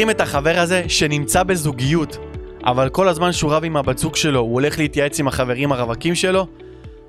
מכירים 0.00 0.16
את 0.16 0.20
החבר 0.20 0.58
הזה 0.58 0.84
שנמצא 0.88 1.42
בזוגיות, 1.42 2.16
אבל 2.64 2.88
כל 2.88 3.08
הזמן 3.08 3.32
שהוא 3.32 3.52
רב 3.52 3.64
עם 3.64 3.76
הבת 3.76 3.98
זוג 3.98 4.16
שלו, 4.16 4.40
הוא 4.40 4.54
הולך 4.54 4.78
להתייעץ 4.78 5.20
עם 5.20 5.28
החברים 5.28 5.72
הרווקים 5.72 6.14
שלו? 6.14 6.46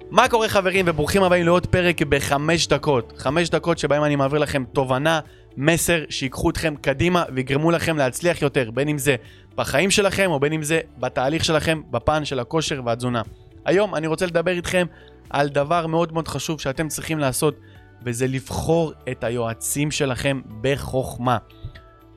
מה 0.09 0.29
קורה 0.29 0.49
חברים 0.49 0.85
וברוכים 0.87 1.23
הבאים 1.23 1.45
לעוד 1.45 1.65
פרק 1.65 2.01
בחמש 2.01 2.67
דקות. 2.67 3.13
חמש 3.17 3.49
דקות 3.49 3.77
שבהם 3.77 4.03
אני 4.03 4.15
מעביר 4.15 4.39
לכם 4.39 4.63
תובנה, 4.73 5.19
מסר, 5.57 6.03
שיקחו 6.09 6.49
אתכם 6.49 6.75
קדימה 6.81 7.23
ויגרמו 7.35 7.71
לכם 7.71 7.97
להצליח 7.97 8.41
יותר, 8.41 8.71
בין 8.71 8.88
אם 8.88 8.97
זה 8.97 9.15
בחיים 9.55 9.91
שלכם 9.91 10.31
או 10.31 10.39
בין 10.39 10.53
אם 10.53 10.63
זה 10.63 10.79
בתהליך 10.99 11.45
שלכם 11.45 11.81
בפן 11.91 12.25
של 12.25 12.39
הכושר 12.39 12.81
והתזונה. 12.85 13.21
היום 13.65 13.95
אני 13.95 14.07
רוצה 14.07 14.25
לדבר 14.25 14.51
איתכם 14.51 14.85
על 15.29 15.49
דבר 15.49 15.88
מאוד 15.88 16.13
מאוד 16.13 16.27
חשוב 16.27 16.61
שאתם 16.61 16.88
צריכים 16.88 17.19
לעשות, 17.19 17.55
וזה 18.05 18.27
לבחור 18.27 18.94
את 19.11 19.23
היועצים 19.23 19.91
שלכם 19.91 20.41
בחוכמה. 20.61 21.38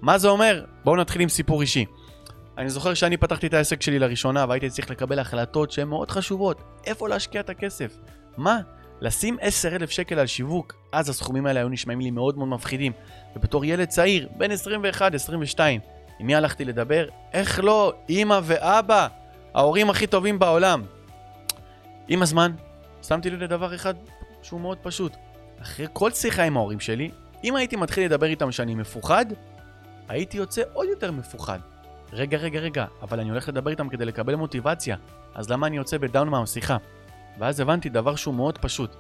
מה 0.05 0.19
זה 0.19 0.29
אומר? 0.29 0.65
בואו 0.85 0.97
נתחיל 0.97 1.23
עם 1.23 1.29
סיפור 1.29 1.61
אישי. 1.61 1.85
אני 2.59 2.71
זוכר 2.71 2.95
שאני 2.95 3.17
פתחתי 3.17 3.47
את 3.47 3.55
העסק 3.55 3.83
שלי 3.83 3.99
לראשונה 3.99 4.45
והייתי 4.49 4.71
צריך 4.71 4.91
לקבל 4.91 5.19
החלטות 5.19 5.73
שהן 5.73 5.89
מאוד 5.89 6.11
חשובות. 6.11 6.63
איפה 6.87 7.09
להשקיע 7.09 7.41
את 7.41 7.51
הכסף? 7.51 7.97
מה? 8.37 8.61
לשים 9.01 9.37
10,000 9.41 9.91
שקל 9.91 10.19
על 10.19 10.27
שיווק, 10.27 10.75
אז 10.93 11.09
הסכומים 11.09 11.47
האלה 11.47 11.61
היו 11.61 11.69
נשמעים 11.69 12.01
לי 12.01 12.11
מאוד 12.11 12.39
מאוד 12.39 12.49
מפחידים. 12.49 12.93
ובתור 13.37 13.65
ילד 13.65 13.89
צעיר, 13.89 14.29
בן 14.37 14.51
21-22, 14.51 15.59
עם 16.19 16.27
מי 16.27 16.35
הלכתי 16.35 16.65
לדבר? 16.65 17.07
איך 17.33 17.61
לא? 17.63 17.93
אמא 18.11 18.41
ואבא, 18.43 19.09
ההורים 19.55 19.91
הכי 19.91 20.07
טובים 20.07 20.39
בעולם. 20.39 20.83
עם 22.09 22.23
הזמן, 22.23 22.53
שמתי 23.03 23.31
לי 23.31 23.37
לדבר 23.37 23.75
אחד 23.75 23.95
שהוא 24.43 24.61
מאוד 24.61 24.79
פשוט. 24.83 25.13
אחרי 25.63 25.87
כל 25.93 26.11
שיחה 26.11 26.43
עם 26.43 26.57
ההורים 26.57 26.81
שלי, 26.81 27.11
אם 27.45 27.57
הייתי 27.57 27.77
מתחיל 27.77 28.05
לדבר 28.05 28.27
איתם 28.27 28.53
שאני 28.53 28.75
מפוחד, 28.75 29.27
הייתי 30.09 30.37
יוצא 30.37 30.63
עוד 30.73 30.89
יותר 30.89 31.13
מפוחד. 31.13 31.59
רגע, 32.13 32.39
רגע, 32.39 32.61
רגע, 32.61 32.85
אבל 33.03 33.21
אני 33.21 33.31
הולך 33.31 33.49
לדבר 33.49 33.71
איתם 33.71 33.89
כדי 33.89 34.05
לקבל 34.05 34.35
מוטיבציה, 34.35 34.97
אז 35.35 35.51
למה 35.51 35.67
אני 35.67 35.77
יוצא 35.77 35.99
בדאון 35.99 36.29
מהשיחה? 36.29 36.77
ואז 37.39 37.61
הבנתי 37.61 37.89
דבר 37.89 38.17
שהוא 38.17 38.35
מאוד 38.35 38.59
פשוט. 38.59 38.97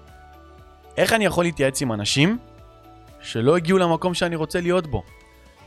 איך 0.97 1.12
אני 1.12 1.25
יכול 1.25 1.44
להתייעץ 1.44 1.82
עם 1.82 1.92
אנשים 1.92 2.38
שלא 3.20 3.56
הגיעו 3.56 3.78
למקום 3.78 4.14
שאני 4.14 4.36
רוצה 4.36 4.60
להיות 4.60 4.86
בו? 4.86 5.02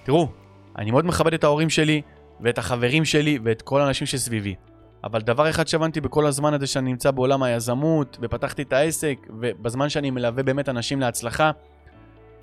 תראו, 0.03 0.29
אני 0.77 0.91
מאוד 0.91 1.05
מכבד 1.05 1.33
את 1.33 1.43
ההורים 1.43 1.69
שלי, 1.69 2.01
ואת 2.41 2.57
החברים 2.57 3.05
שלי, 3.05 3.39
ואת 3.43 3.61
כל 3.61 3.81
האנשים 3.81 4.07
שסביבי. 4.07 4.55
אבל 5.03 5.21
דבר 5.21 5.49
אחד 5.49 5.67
שהבנתי 5.67 6.01
בכל 6.01 6.25
הזמן 6.25 6.53
הזה 6.53 6.67
שאני 6.67 6.91
נמצא 6.91 7.11
בעולם 7.11 7.43
היזמות, 7.43 8.17
ופתחתי 8.21 8.61
את 8.61 8.73
העסק, 8.73 9.17
ובזמן 9.29 9.89
שאני 9.89 10.11
מלווה 10.11 10.43
באמת 10.43 10.69
אנשים 10.69 10.99
להצלחה, 10.99 11.51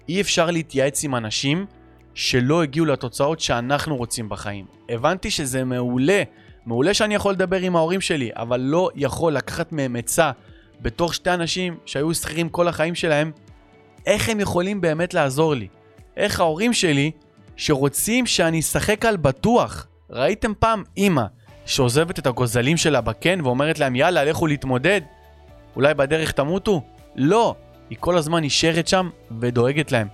אי 0.09 0.20
אפשר 0.20 0.50
להתייעץ 0.50 1.05
עם 1.05 1.15
אנשים 1.15 1.67
שלא 2.15 2.62
הגיעו 2.62 2.87
לתוצאות 2.87 3.41
שאנחנו 3.41 3.97
רוצים 3.97 4.29
בחיים. 4.29 4.65
הבנתי 4.89 5.31
שזה 5.31 5.65
מעולה, 5.65 6.23
מעולה 6.67 6.95
שאני 6.95 7.15
יכול 7.15 7.33
לדבר 7.33 7.56
עם 7.56 7.77
ההורים 7.77 8.01
שלי, 8.01 8.31
אבל 8.37 8.61
לא 8.61 8.91
יכול 8.95 9.33
לקחת 9.33 9.73
מהם 9.73 9.97
עצה 9.97 10.31
בתור 10.83 11.12
שתי 11.12 11.31
אנשים 11.31 11.77
שהיו 11.87 12.15
שכירים 12.15 12.48
כל 12.48 12.69
החיים 12.69 12.95
שלהם, 12.95 13.33
איך 14.06 14.29
הם 14.29 14.41
יכולים 14.41 14.81
באמת 14.81 15.15
לעזור 15.15 15.55
לי? 15.55 15.69
איך 16.17 16.41
ההורים 16.41 16.73
שלי, 16.73 17.11
שרוצים 17.56 18.27
שאני 18.27 18.61
אשחק 18.61 19.05
על 19.05 19.17
בטוח, 19.17 19.87
ראיתם 20.11 20.53
פעם 20.59 20.83
אימא 20.97 21.25
שעוזבת 21.67 22.19
את 22.19 22.27
הגוזלים 22.27 22.77
שלה 22.77 23.01
בקן 23.01 23.41
ואומרת 23.41 23.78
להם 23.78 23.97
יאללה 23.97 24.25
לכו 24.25 24.47
להתמודד? 24.47 25.01
אולי 25.77 25.95
בדרך 25.95 26.33
תמותו? 26.33 26.83
לא, 27.17 27.55
היא 27.91 27.99
כל 28.01 28.19
הזמן 28.19 28.45
נשארת 28.45 28.89
שם 28.89 29.11
ודואגת 29.41 29.93
להם. 29.93 30.09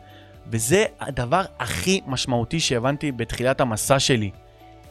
וזה 0.50 0.84
הדבר 1.00 1.42
הכי 1.58 2.00
משמעותי 2.06 2.60
שהבנתי 2.60 3.12
בתחילת 3.12 3.60
המסע 3.60 3.98
שלי. 3.98 4.30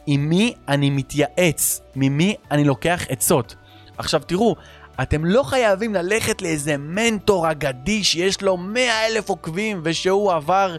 עם 0.06 0.28
מי 0.28 0.54
אני 0.68 0.90
מתייעץ, 0.90 1.80
ממי 1.96 2.36
אני 2.50 2.64
לוקח 2.64 3.04
עצות. 3.08 3.54
עכשיו 3.98 4.20
תראו, 4.26 4.56
אתם 5.02 5.24
לא 5.24 5.42
חייבים 5.42 5.94
ללכת 5.94 6.42
לאיזה 6.42 6.76
מנטור 6.76 7.50
אגדי 7.50 8.04
שיש 8.04 8.42
לו 8.42 8.56
100 8.56 9.06
אלף 9.06 9.28
עוקבים 9.28 9.80
ושהוא 9.84 10.32
עבר 10.32 10.76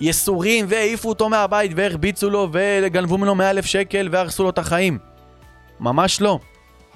ייסורים 0.00 0.66
והעיפו 0.68 1.08
אותו 1.08 1.28
מהבית 1.28 1.72
והרביצו 1.76 2.30
לו 2.30 2.48
וגנבו 2.52 3.18
ממנו 3.18 3.34
100 3.34 3.50
אלף 3.50 3.64
שקל 3.64 4.08
והרסו 4.12 4.42
לו 4.42 4.50
את 4.50 4.58
החיים. 4.58 4.98
ממש 5.80 6.20
לא. 6.20 6.38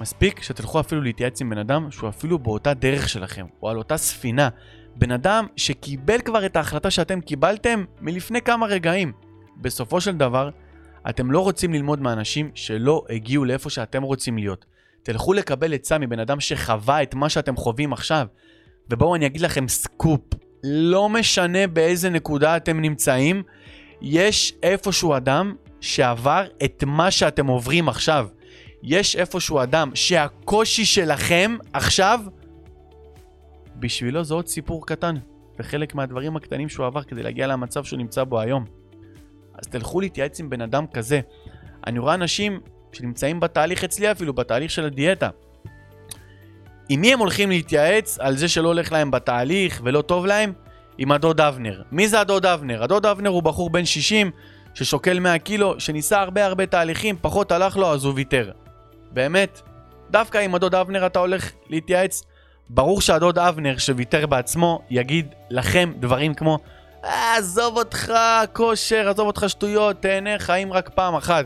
מספיק 0.00 0.42
שתלכו 0.42 0.80
אפילו 0.80 1.02
להתייעץ 1.02 1.40
עם 1.40 1.50
בן 1.50 1.58
אדם 1.58 1.90
שהוא 1.90 2.08
אפילו 2.08 2.38
באותה 2.38 2.74
דרך 2.74 3.08
שלכם, 3.08 3.46
או 3.62 3.70
על 3.70 3.78
אותה 3.78 3.96
ספינה. 3.96 4.48
בן 4.96 5.10
אדם 5.10 5.46
שקיבל 5.56 6.20
כבר 6.20 6.46
את 6.46 6.56
ההחלטה 6.56 6.90
שאתם 6.90 7.20
קיבלתם 7.20 7.84
מלפני 8.00 8.40
כמה 8.42 8.66
רגעים. 8.66 9.12
בסופו 9.56 10.00
של 10.00 10.16
דבר, 10.16 10.50
אתם 11.10 11.30
לא 11.30 11.40
רוצים 11.40 11.72
ללמוד 11.72 12.00
מאנשים 12.00 12.50
שלא 12.54 13.04
הגיעו 13.10 13.44
לאיפה 13.44 13.70
שאתם 13.70 14.02
רוצים 14.02 14.38
להיות. 14.38 14.64
תלכו 15.02 15.32
לקבל 15.32 15.74
עצה 15.74 15.98
מבן 15.98 16.18
אדם 16.18 16.40
שחווה 16.40 17.02
את 17.02 17.14
מה 17.14 17.28
שאתם 17.28 17.56
חווים 17.56 17.92
עכשיו. 17.92 18.26
ובואו 18.90 19.14
אני 19.14 19.26
אגיד 19.26 19.40
לכם 19.40 19.68
סקופ, 19.68 20.20
לא 20.64 21.08
משנה 21.08 21.66
באיזה 21.66 22.10
נקודה 22.10 22.56
אתם 22.56 22.80
נמצאים, 22.80 23.42
יש 24.02 24.54
איפשהו 24.62 25.16
אדם 25.16 25.54
שעבר 25.80 26.46
את 26.64 26.84
מה 26.86 27.10
שאתם 27.10 27.46
עוברים 27.46 27.88
עכשיו. 27.88 28.26
יש 28.82 29.16
איפשהו 29.16 29.62
אדם 29.62 29.90
שהקושי 29.94 30.84
שלכם 30.84 31.56
עכשיו 31.72 32.20
בשבילו 33.76 34.24
זה 34.24 34.34
עוד 34.34 34.48
סיפור 34.48 34.86
קטן, 34.86 35.14
וחלק 35.58 35.94
מהדברים 35.94 36.36
הקטנים 36.36 36.68
שהוא 36.68 36.86
עבר 36.86 37.02
כדי 37.02 37.22
להגיע 37.22 37.46
למצב 37.46 37.84
שהוא 37.84 37.98
נמצא 37.98 38.24
בו 38.24 38.40
היום. 38.40 38.64
אז 39.54 39.68
תלכו 39.68 40.00
להתייעץ 40.00 40.40
עם 40.40 40.50
בן 40.50 40.60
אדם 40.60 40.86
כזה. 40.86 41.20
אני 41.86 41.98
רואה 41.98 42.14
אנשים 42.14 42.60
שנמצאים 42.92 43.40
בתהליך 43.40 43.84
אצלי 43.84 44.10
אפילו, 44.10 44.32
בתהליך 44.32 44.70
של 44.70 44.84
הדיאטה. 44.84 45.28
עם 46.88 47.00
מי 47.00 47.12
הם 47.12 47.18
הולכים 47.18 47.50
להתייעץ 47.50 48.18
על 48.18 48.36
זה 48.36 48.48
שלא 48.48 48.68
הולך 48.68 48.92
להם 48.92 49.10
בתהליך 49.10 49.80
ולא 49.84 50.02
טוב 50.02 50.26
להם? 50.26 50.52
עם 50.98 51.12
הדוד 51.12 51.40
אבנר. 51.40 51.82
מי 51.92 52.08
זה 52.08 52.20
הדוד 52.20 52.46
אבנר? 52.46 52.82
הדוד 52.82 53.06
אבנר 53.06 53.30
הוא 53.30 53.42
בחור 53.42 53.70
בן 53.70 53.84
60 53.84 54.30
ששוקל 54.74 55.18
100 55.18 55.38
קילו, 55.38 55.80
שניסה 55.80 56.20
הרבה 56.20 56.46
הרבה 56.46 56.66
תהליכים, 56.66 57.16
פחות 57.20 57.52
הלך 57.52 57.76
לו 57.76 57.92
אז 57.92 58.04
הוא 58.04 58.12
ויתר. 58.16 58.50
באמת, 59.10 59.60
דווקא 60.10 60.38
עם 60.38 60.54
הדוד 60.54 60.74
אבנר 60.74 61.06
אתה 61.06 61.18
הולך 61.18 61.52
להתייעץ? 61.68 62.22
ברור 62.70 63.00
שהדוד 63.00 63.38
אבנר 63.38 63.78
שוויתר 63.78 64.26
בעצמו 64.26 64.82
יגיד 64.90 65.26
לכם 65.50 65.92
דברים 66.00 66.34
כמו 66.34 66.58
עזוב 67.02 67.76
אותך 67.76 68.12
כושר, 68.52 69.08
עזוב 69.08 69.26
אותך 69.26 69.44
שטויות, 69.48 70.02
תהנה 70.02 70.38
חיים 70.38 70.72
רק 70.72 70.88
פעם 70.88 71.14
אחת. 71.14 71.44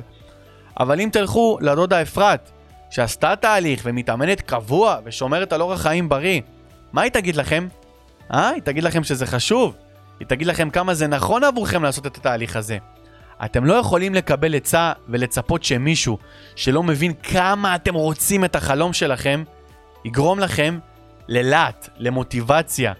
אבל 0.80 1.00
אם 1.00 1.08
תלכו 1.12 1.58
לדודה 1.60 2.02
אפרת, 2.02 2.50
שעשתה 2.90 3.36
תהליך 3.36 3.82
ומתאמנת 3.84 4.40
קבוע 4.40 4.98
ושומרת 5.04 5.52
על 5.52 5.62
אורח 5.62 5.82
חיים 5.82 6.08
בריא, 6.08 6.40
מה 6.92 7.02
היא 7.02 7.10
תגיד 7.12 7.36
לכם? 7.36 7.68
אה? 8.32 8.48
היא 8.48 8.62
תגיד 8.62 8.84
לכם 8.84 9.04
שזה 9.04 9.26
חשוב? 9.26 9.76
היא 10.20 10.28
תגיד 10.28 10.46
לכם 10.46 10.70
כמה 10.70 10.94
זה 10.94 11.06
נכון 11.06 11.44
עבורכם 11.44 11.82
לעשות 11.82 12.06
את 12.06 12.16
התהליך 12.16 12.56
הזה. 12.56 12.78
אתם 13.44 13.64
לא 13.64 13.74
יכולים 13.74 14.14
לקבל 14.14 14.54
עצה 14.54 14.92
ולצפות 15.08 15.64
שמישהו 15.64 16.18
שלא 16.56 16.82
מבין 16.82 17.12
כמה 17.22 17.74
אתם 17.74 17.94
רוצים 17.94 18.44
את 18.44 18.56
החלום 18.56 18.92
שלכם, 18.92 19.44
יגרום 20.04 20.38
לכם 20.38 20.78
ללהט, 21.28 21.88
למוטיבציה. 21.96 22.92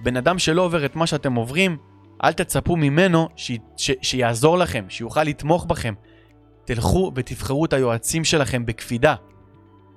בן 0.00 0.16
אדם 0.16 0.38
שלא 0.38 0.62
עובר 0.62 0.84
את 0.84 0.96
מה 0.96 1.06
שאתם 1.06 1.34
עוברים, 1.34 1.76
אל 2.24 2.32
תצפו 2.32 2.76
ממנו 2.76 3.28
ש... 3.36 3.52
ש... 3.76 3.90
שיעזור 4.02 4.58
לכם, 4.58 4.84
שיוכל 4.88 5.22
לתמוך 5.22 5.64
בכם. 5.64 5.94
תלכו 6.64 7.12
ותבחרו 7.14 7.64
את 7.64 7.72
היועצים 7.72 8.24
שלכם 8.24 8.66
בקפידה. 8.66 9.14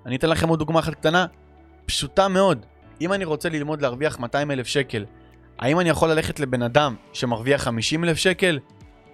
אני 0.05 0.15
אתן 0.15 0.29
לכם 0.29 0.49
עוד 0.49 0.59
דוגמה 0.59 0.79
אחת 0.79 0.93
קטנה, 0.93 1.25
פשוטה 1.85 2.27
מאוד. 2.27 2.65
אם 3.01 3.13
אני 3.13 3.25
רוצה 3.25 3.49
ללמוד 3.49 3.81
להרוויח 3.81 4.19
200 4.19 4.51
אלף 4.51 4.67
שקל, 4.67 5.05
האם 5.59 5.79
אני 5.79 5.89
יכול 5.89 6.09
ללכת 6.11 6.39
לבן 6.39 6.61
אדם 6.61 6.95
שמרוויח 7.13 7.63
50 7.63 8.03
אלף 8.03 8.17
שקל? 8.17 8.59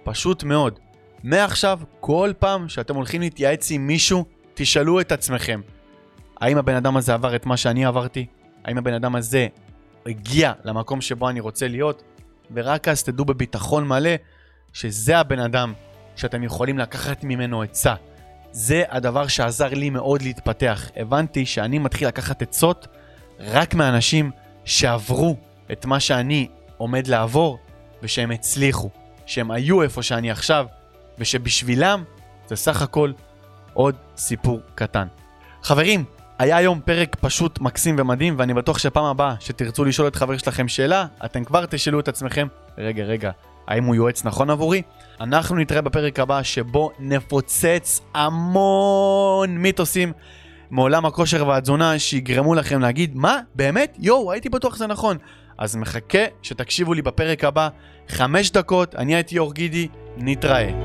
פשוט 0.04 0.44
מאוד. 0.44 0.78
מעכשיו, 1.22 1.80
כל 2.00 2.32
פעם 2.38 2.68
שאתם 2.68 2.94
הולכים 2.94 3.20
להתייעץ 3.20 3.70
עם 3.70 3.86
מישהו, 3.86 4.24
תשאלו 4.54 5.00
את 5.00 5.12
עצמכם, 5.12 5.60
האם 6.40 6.58
הבן 6.58 6.74
אדם 6.74 6.96
הזה 6.96 7.14
עבר 7.14 7.36
את 7.36 7.46
מה 7.46 7.56
שאני 7.56 7.84
עברתי? 7.84 8.26
האם 8.64 8.78
הבן 8.78 8.94
אדם 8.94 9.16
הזה 9.16 9.46
הגיע 10.06 10.52
למקום 10.64 11.00
שבו 11.00 11.28
אני 11.28 11.40
רוצה 11.40 11.68
להיות? 11.68 12.02
ורק 12.54 12.88
אז 12.88 13.02
תדעו 13.02 13.24
בביטחון 13.24 13.88
מלא 13.88 14.10
שזה 14.72 15.18
הבן 15.18 15.38
אדם 15.38 15.72
שאתם 16.16 16.42
יכולים 16.42 16.78
לקחת 16.78 17.24
ממנו 17.24 17.62
עצה. 17.62 17.94
זה 18.52 18.82
הדבר 18.88 19.26
שעזר 19.26 19.68
לי 19.68 19.90
מאוד 19.90 20.22
להתפתח. 20.22 20.90
הבנתי 20.96 21.46
שאני 21.46 21.78
מתחיל 21.78 22.08
לקחת 22.08 22.42
עצות 22.42 22.86
רק 23.40 23.74
מאנשים 23.74 24.30
שעברו 24.64 25.36
את 25.72 25.86
מה 25.86 26.00
שאני 26.00 26.48
עומד 26.76 27.06
לעבור, 27.06 27.58
ושהם 28.02 28.30
הצליחו, 28.30 28.90
שהם 29.26 29.50
היו 29.50 29.82
איפה 29.82 30.02
שאני 30.02 30.30
עכשיו, 30.30 30.66
ושבשבילם 31.18 32.04
זה 32.46 32.56
סך 32.56 32.82
הכל 32.82 33.12
עוד 33.74 33.96
סיפור 34.16 34.60
קטן. 34.74 35.06
חברים, 35.62 36.04
היה 36.38 36.56
היום 36.56 36.80
פרק 36.84 37.16
פשוט 37.20 37.60
מקסים 37.60 37.96
ומדהים, 37.98 38.34
ואני 38.38 38.54
בטוח 38.54 38.78
שפעם 38.78 39.04
הבאה 39.04 39.34
שתרצו 39.40 39.84
לשאול 39.84 40.08
את 40.08 40.16
חבר 40.16 40.36
שלכם 40.36 40.68
שאלה, 40.68 41.06
אתם 41.24 41.44
כבר 41.44 41.66
תשאלו 41.66 42.00
את 42.00 42.08
עצמכם, 42.08 42.46
רגע, 42.78 43.04
רגע, 43.04 43.30
האם 43.68 43.84
הוא 43.84 43.94
יועץ 43.94 44.24
נכון 44.24 44.50
עבורי? 44.50 44.82
אנחנו 45.20 45.56
נתראה 45.56 45.80
בפרק 45.80 46.20
הבא 46.20 46.42
שבו 46.42 46.90
נפוצץ 46.98 48.00
המון 48.14 49.58
מיתוסים 49.58 50.12
מעולם 50.70 51.06
הכושר 51.06 51.48
והתזונה 51.48 51.98
שיגרמו 51.98 52.54
לכם 52.54 52.80
להגיד 52.80 53.16
מה? 53.16 53.38
באמת? 53.54 53.96
יואו, 54.00 54.32
הייתי 54.32 54.48
בטוח 54.48 54.74
שזה 54.74 54.86
נכון. 54.86 55.16
אז 55.58 55.76
מחכה 55.76 56.24
שתקשיבו 56.42 56.94
לי 56.94 57.02
בפרק 57.02 57.44
הבא, 57.44 57.68
חמש 58.08 58.50
דקות, 58.50 58.94
אני 58.94 59.14
הייתי 59.14 59.38
אור 59.38 59.54
גידי, 59.54 59.88
נתראה. 60.16 60.83